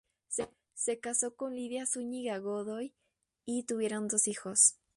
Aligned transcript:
Se 0.73 0.99
casó 0.99 1.35
con 1.35 1.53
Lidia 1.55 1.85
Zúñiga 1.85 2.39
Godoy 2.39 2.95
y 3.45 3.65
tuvieron 3.65 4.07
dos 4.07 4.27
hijos. 4.27 4.79